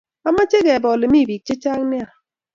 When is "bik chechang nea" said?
1.29-2.07